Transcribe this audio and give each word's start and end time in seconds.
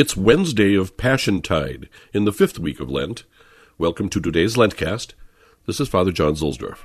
It's 0.00 0.16
Wednesday 0.16 0.76
of 0.76 0.96
Passiontide 0.96 1.88
in 2.12 2.24
the 2.24 2.32
fifth 2.32 2.60
week 2.60 2.78
of 2.78 2.88
Lent. 2.88 3.24
Welcome 3.78 4.08
to 4.10 4.20
today's 4.20 4.54
LENTCAzT. 4.54 5.14
This 5.66 5.80
is 5.80 5.88
Father 5.88 6.12
John 6.12 6.34
Zuhlsdorf. 6.34 6.78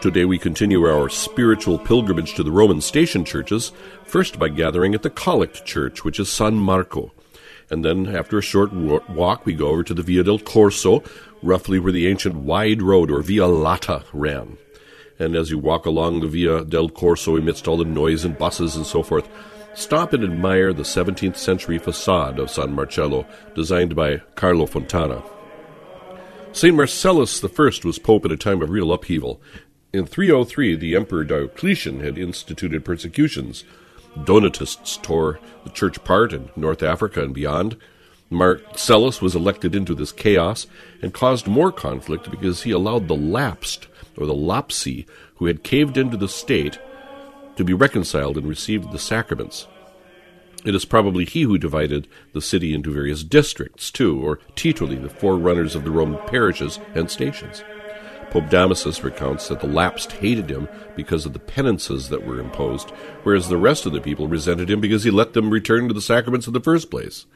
Today 0.00 0.24
we 0.24 0.38
continue 0.38 0.86
our 0.86 1.10
spiritual 1.10 1.78
pilgrimage 1.78 2.32
to 2.36 2.42
the 2.42 2.50
Roman 2.50 2.80
station 2.80 3.22
churches, 3.22 3.72
first 4.06 4.38
by 4.38 4.48
gathering 4.48 4.94
at 4.94 5.02
the 5.02 5.10
Collect 5.10 5.66
Church, 5.66 6.04
which 6.04 6.18
is 6.18 6.32
San 6.32 6.54
Marco. 6.54 7.12
And 7.68 7.84
then, 7.84 8.06
after 8.16 8.38
a 8.38 8.42
short 8.42 8.72
walk, 8.72 9.44
we 9.44 9.52
go 9.52 9.68
over 9.68 9.82
to 9.82 9.92
the 9.92 10.02
Via 10.02 10.24
del 10.24 10.38
Corso, 10.38 11.04
roughly 11.42 11.78
where 11.78 11.92
the 11.92 12.08
ancient 12.08 12.36
wide 12.36 12.80
road, 12.80 13.10
or 13.10 13.20
Via 13.20 13.46
Lata, 13.46 14.04
ran. 14.14 14.56
And 15.20 15.36
as 15.36 15.50
you 15.50 15.58
walk 15.58 15.84
along 15.84 16.20
the 16.20 16.26
Via 16.26 16.64
del 16.64 16.88
Corso 16.88 17.36
amidst 17.36 17.68
all 17.68 17.76
the 17.76 17.84
noise 17.84 18.24
and 18.24 18.38
buses 18.38 18.74
and 18.74 18.86
so 18.86 19.02
forth, 19.02 19.28
stop 19.74 20.14
and 20.14 20.24
admire 20.24 20.72
the 20.72 20.82
17th 20.82 21.36
century 21.36 21.78
facade 21.78 22.38
of 22.38 22.50
San 22.50 22.72
Marcello, 22.72 23.26
designed 23.54 23.94
by 23.94 24.22
Carlo 24.34 24.64
Fontana. 24.64 25.22
St. 26.52 26.74
Marcellus 26.74 27.44
I 27.44 27.48
was 27.84 27.98
pope 27.98 28.24
at 28.24 28.32
a 28.32 28.36
time 28.36 28.62
of 28.62 28.70
real 28.70 28.92
upheaval. 28.94 29.42
In 29.92 30.06
303, 30.06 30.74
the 30.76 30.96
Emperor 30.96 31.22
Diocletian 31.22 32.00
had 32.00 32.16
instituted 32.16 32.82
persecutions. 32.82 33.64
Donatists 34.24 34.96
tore 34.96 35.38
the 35.64 35.70
church 35.70 35.98
apart 35.98 36.32
in 36.32 36.48
North 36.56 36.82
Africa 36.82 37.22
and 37.22 37.34
beyond. 37.34 37.76
Marcellus 38.30 39.20
was 39.20 39.34
elected 39.34 39.74
into 39.74 39.94
this 39.94 40.12
chaos 40.12 40.68
and 41.02 41.12
caused 41.12 41.48
more 41.48 41.72
conflict 41.72 42.30
because 42.30 42.62
he 42.62 42.70
allowed 42.70 43.08
the 43.08 43.16
lapsed 43.16 43.88
or 44.16 44.24
the 44.24 44.34
lapsi, 44.34 45.06
who 45.36 45.46
had 45.46 45.64
caved 45.64 45.96
into 45.96 46.16
the 46.16 46.28
state, 46.28 46.78
to 47.56 47.64
be 47.64 47.72
reconciled 47.72 48.36
and 48.36 48.46
received 48.46 48.92
the 48.92 48.98
sacraments. 48.98 49.66
It 50.64 50.74
is 50.74 50.84
probably 50.84 51.24
he 51.24 51.42
who 51.42 51.58
divided 51.58 52.06
the 52.32 52.42
city 52.42 52.74
into 52.74 52.92
various 52.92 53.24
districts, 53.24 53.90
too, 53.90 54.20
or 54.20 54.38
tituli, 54.54 55.00
the 55.02 55.08
forerunners 55.08 55.74
of 55.74 55.84
the 55.84 55.90
Roman 55.90 56.20
parishes 56.28 56.78
and 56.94 57.10
stations. 57.10 57.64
Pope 58.30 58.48
Damasus 58.48 59.02
recounts 59.02 59.48
that 59.48 59.60
the 59.60 59.66
lapsed 59.66 60.12
hated 60.12 60.50
him 60.50 60.68
because 60.94 61.26
of 61.26 61.32
the 61.32 61.40
penances 61.40 62.10
that 62.10 62.24
were 62.24 62.38
imposed, 62.38 62.90
whereas 63.24 63.48
the 63.48 63.56
rest 63.56 63.86
of 63.86 63.92
the 63.92 64.00
people 64.00 64.28
resented 64.28 64.70
him 64.70 64.80
because 64.80 65.02
he 65.02 65.10
let 65.10 65.32
them 65.32 65.50
return 65.50 65.88
to 65.88 65.94
the 65.94 66.00
sacraments 66.00 66.46
in 66.46 66.52
the 66.52 66.60
first 66.60 66.90
place. 66.90 67.26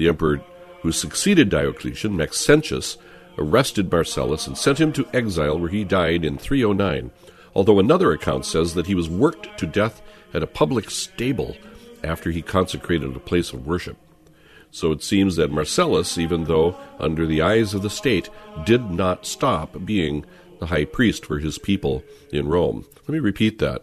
The 0.00 0.08
emperor 0.08 0.40
who 0.80 0.92
succeeded 0.92 1.50
Diocletian, 1.50 2.16
Maxentius, 2.16 2.96
arrested 3.36 3.92
Marcellus 3.92 4.46
and 4.46 4.56
sent 4.56 4.80
him 4.80 4.94
to 4.94 5.06
exile 5.12 5.58
where 5.58 5.68
he 5.68 5.84
died 5.84 6.24
in 6.24 6.38
309, 6.38 7.10
although 7.54 7.78
another 7.78 8.10
account 8.10 8.46
says 8.46 8.72
that 8.72 8.86
he 8.86 8.94
was 8.94 9.10
worked 9.10 9.58
to 9.58 9.66
death 9.66 10.00
at 10.32 10.42
a 10.42 10.46
public 10.46 10.90
stable 10.90 11.54
after 12.02 12.30
he 12.30 12.40
consecrated 12.40 13.14
a 13.14 13.20
place 13.20 13.52
of 13.52 13.66
worship. 13.66 13.98
So 14.70 14.90
it 14.90 15.02
seems 15.02 15.36
that 15.36 15.52
Marcellus, 15.52 16.16
even 16.16 16.44
though 16.44 16.78
under 16.98 17.26
the 17.26 17.42
eyes 17.42 17.74
of 17.74 17.82
the 17.82 17.90
state, 17.90 18.30
did 18.64 18.90
not 18.90 19.26
stop 19.26 19.84
being 19.84 20.24
the 20.60 20.66
high 20.68 20.86
priest 20.86 21.26
for 21.26 21.40
his 21.40 21.58
people 21.58 22.02
in 22.32 22.48
Rome. 22.48 22.86
Let 23.02 23.10
me 23.10 23.18
repeat 23.18 23.58
that. 23.58 23.82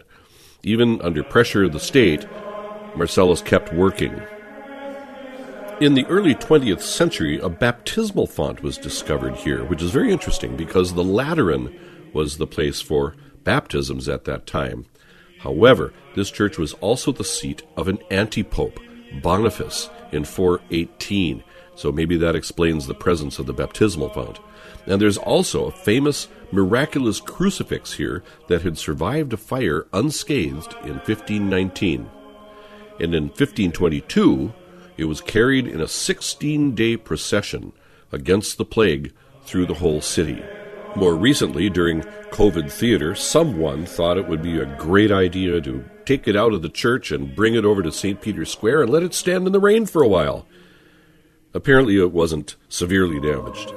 Even 0.64 1.00
under 1.04 1.22
pressure 1.22 1.66
of 1.66 1.74
the 1.74 1.80
state, 1.80 2.26
Marcellus 2.96 3.44
kept 3.44 3.72
working 3.72 4.20
in 5.80 5.94
the 5.94 6.06
early 6.08 6.34
20th 6.34 6.82
century, 6.82 7.40
a 7.40 7.50
baptismal 7.50 8.28
font 8.28 8.64
was 8.64 8.78
discovered 8.78 9.36
here, 9.36 9.64
which 9.64 9.82
is 9.82 9.92
very 9.92 10.12
interesting 10.12 10.58
because 10.58 10.94
the 10.94 11.04
Lateran 11.04 11.78
was 12.14 12.38
the 12.38 12.48
place 12.48 12.82
for 12.82 13.16
baptisms 13.44 14.10
at 14.10 14.26
that 14.26 14.48
time. 14.48 14.86
However, 15.40 15.94
this 16.16 16.32
church 16.32 16.58
was 16.58 16.74
also 16.74 17.12
the 17.12 17.24
seat 17.24 17.62
of 17.76 17.88
an 17.88 18.00
anti 18.10 18.44
pope, 18.44 18.80
Boniface, 19.22 19.90
in 20.12 20.26
418. 20.26 21.44
So 21.76 21.92
maybe 21.92 22.18
that 22.18 22.36
explains 22.36 22.88
the 22.88 22.96
presence 22.96 23.38
of 23.38 23.46
the 23.46 23.54
baptismal 23.54 24.10
font. 24.10 24.40
And 24.88 25.00
there's 25.00 25.18
also 25.18 25.66
a 25.66 25.72
famous 25.72 26.28
miraculous 26.52 27.22
crucifix 27.22 27.94
here 27.94 28.24
that 28.48 28.64
had 28.64 28.80
survived 28.80 29.34
a 29.34 29.38
fire 29.38 29.86
unscathed 29.94 30.74
in 30.84 30.96
1519. 30.96 32.10
And 33.00 33.14
in 33.14 33.26
1522, 33.26 34.54
it 34.98 35.06
was 35.06 35.22
carried 35.22 35.68
in 35.68 35.80
a 35.80 35.88
16 35.88 36.76
day 36.76 36.98
procession 36.98 37.74
against 38.12 38.58
the 38.58 38.66
plague 38.66 39.14
through 39.44 39.66
the 39.66 39.76
whole 39.76 40.02
city. 40.02 40.44
More 40.96 41.16
recently, 41.16 41.70
during 41.70 42.02
COVID 42.32 42.72
theater, 42.72 43.14
someone 43.14 43.86
thought 43.86 44.18
it 44.18 44.28
would 44.28 44.42
be 44.42 44.60
a 44.60 44.78
great 44.78 45.12
idea 45.12 45.62
to 45.62 45.86
take 46.06 46.28
it 46.28 46.36
out 46.36 46.54
of 46.54 46.62
the 46.62 46.70
church 46.70 47.12
and 47.12 47.36
bring 47.36 47.54
it 47.54 47.66
over 47.66 47.84
to 47.84 47.92
St. 47.92 48.20
Peter's 48.20 48.52
Square 48.52 48.84
and 48.84 48.92
let 48.92 49.04
it 49.04 49.14
stand 49.14 49.46
in 49.46 49.54
the 49.54 49.60
rain 49.60 49.86
for 49.86 50.02
a 50.02 50.08
while. 50.08 50.48
Apparently, 51.54 51.98
it 52.00 52.12
wasn't 52.12 52.56
severely 52.70 53.20
damaged. 53.20 53.74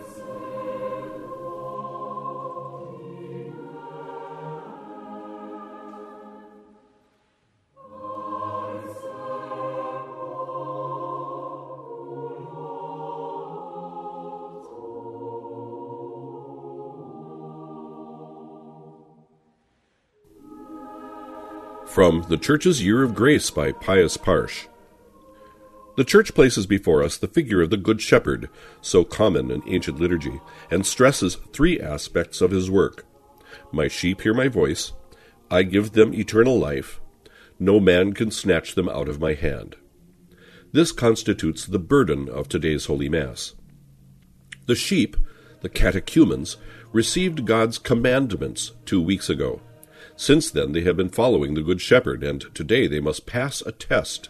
From 21.90 22.24
The 22.28 22.36
Church's 22.36 22.84
Year 22.84 23.02
of 23.02 23.16
Grace 23.16 23.50
by 23.50 23.72
Pius 23.72 24.16
Parsch. 24.16 24.68
The 25.96 26.04
Church 26.04 26.32
places 26.34 26.64
before 26.64 27.02
us 27.02 27.16
the 27.16 27.26
figure 27.26 27.62
of 27.62 27.70
the 27.70 27.76
Good 27.76 28.00
Shepherd, 28.00 28.48
so 28.80 29.02
common 29.02 29.50
in 29.50 29.60
ancient 29.66 29.98
liturgy, 29.98 30.40
and 30.70 30.86
stresses 30.86 31.34
three 31.52 31.80
aspects 31.80 32.40
of 32.40 32.52
his 32.52 32.70
work. 32.70 33.06
My 33.72 33.88
sheep 33.88 34.20
hear 34.20 34.32
my 34.32 34.46
voice, 34.46 34.92
I 35.50 35.64
give 35.64 35.90
them 35.90 36.14
eternal 36.14 36.60
life, 36.60 37.00
no 37.58 37.80
man 37.80 38.12
can 38.12 38.30
snatch 38.30 38.76
them 38.76 38.88
out 38.88 39.08
of 39.08 39.20
my 39.20 39.34
hand. 39.34 39.74
This 40.70 40.92
constitutes 40.92 41.66
the 41.66 41.80
burden 41.80 42.28
of 42.28 42.48
today's 42.48 42.86
Holy 42.86 43.08
Mass. 43.08 43.56
The 44.66 44.76
sheep, 44.76 45.16
the 45.60 45.68
catechumens, 45.68 46.56
received 46.92 47.46
God's 47.46 47.78
commandments 47.78 48.70
two 48.86 49.02
weeks 49.02 49.28
ago. 49.28 49.60
Since 50.20 50.50
then, 50.50 50.72
they 50.72 50.82
have 50.82 50.98
been 50.98 51.08
following 51.08 51.54
the 51.54 51.62
Good 51.62 51.81
Shepherd, 51.81 52.22
and 52.22 52.44
today 52.54 52.86
they 52.86 53.00
must 53.00 53.25
pass 53.25 53.62
a 53.62 53.72
test. 53.72 54.28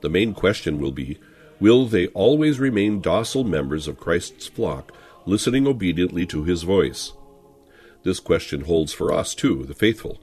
The 0.00 0.08
main 0.08 0.32
question 0.32 0.78
will 0.78 0.90
be 0.90 1.18
Will 1.60 1.84
they 1.84 2.06
always 2.08 2.58
remain 2.58 3.02
docile 3.02 3.44
members 3.44 3.86
of 3.86 4.00
Christ's 4.00 4.46
flock, 4.46 4.90
listening 5.26 5.66
obediently 5.66 6.24
to 6.24 6.44
his 6.44 6.62
voice? 6.62 7.12
This 8.04 8.20
question 8.20 8.62
holds 8.62 8.94
for 8.94 9.12
us, 9.12 9.34
too, 9.34 9.66
the 9.66 9.74
faithful. 9.74 10.18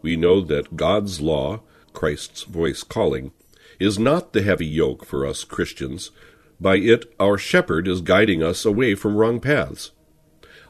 We 0.00 0.16
know 0.16 0.40
that 0.40 0.76
God's 0.76 1.20
law, 1.20 1.60
Christ's 1.92 2.44
voice 2.44 2.82
calling, 2.82 3.32
is 3.78 3.98
not 3.98 4.32
the 4.32 4.40
heavy 4.40 4.64
yoke 4.64 5.04
for 5.04 5.26
us 5.26 5.44
Christians. 5.44 6.10
By 6.58 6.76
it, 6.76 7.04
our 7.20 7.36
shepherd 7.36 7.86
is 7.86 8.00
guiding 8.00 8.42
us 8.42 8.64
away 8.64 8.94
from 8.94 9.16
wrong 9.16 9.40
paths. 9.40 9.90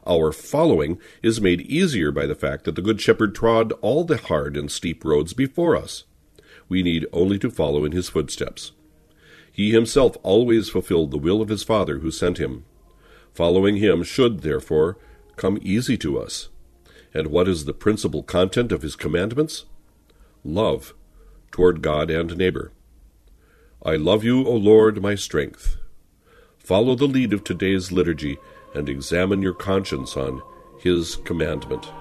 Our 0.09 0.31
following 0.31 0.99
is 1.21 1.39
made 1.39 1.61
easier 1.61 2.11
by 2.11 2.25
the 2.25 2.33
fact 2.33 2.63
that 2.63 2.73
the 2.73 2.81
Good 2.81 2.99
Shepherd 2.99 3.35
trod 3.35 3.71
all 3.81 4.03
the 4.03 4.17
hard 4.17 4.57
and 4.57 4.71
steep 4.71 5.05
roads 5.05 5.33
before 5.33 5.75
us. 5.75 6.03
We 6.67 6.81
need 6.81 7.05
only 7.13 7.37
to 7.37 7.51
follow 7.51 7.85
in 7.85 7.91
his 7.91 8.09
footsteps. 8.09 8.71
He 9.51 9.69
himself 9.69 10.17
always 10.23 10.67
fulfilled 10.67 11.11
the 11.11 11.19
will 11.19 11.43
of 11.43 11.49
his 11.49 11.61
Father 11.61 11.99
who 11.99 12.09
sent 12.09 12.39
him. 12.39 12.65
Following 13.33 13.75
him 13.75 14.01
should, 14.01 14.39
therefore, 14.39 14.97
come 15.35 15.59
easy 15.61 15.95
to 15.97 16.17
us. 16.19 16.49
And 17.13 17.27
what 17.27 17.47
is 17.47 17.65
the 17.65 17.73
principal 17.73 18.23
content 18.23 18.71
of 18.71 18.81
his 18.81 18.95
commandments? 18.95 19.65
Love 20.43 20.95
toward 21.51 21.83
God 21.83 22.09
and 22.09 22.35
neighbor. 22.35 22.71
I 23.83 23.95
love 23.95 24.23
you, 24.23 24.43
O 24.47 24.55
Lord, 24.55 25.03
my 25.03 25.13
strength. 25.13 25.77
Follow 26.57 26.95
the 26.95 27.07
lead 27.07 27.31
of 27.31 27.43
today's 27.43 27.91
liturgy 27.91 28.39
and 28.73 28.89
examine 28.89 29.41
your 29.41 29.53
conscience 29.53 30.15
on 30.17 30.41
His 30.77 31.17
commandment. 31.17 31.91